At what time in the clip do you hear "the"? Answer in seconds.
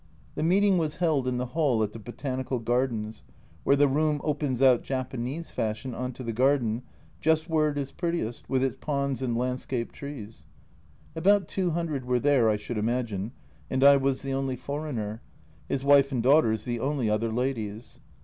0.33-0.41, 1.37-1.45, 1.91-1.99, 3.75-3.87, 6.23-6.33, 14.23-14.33, 16.63-16.79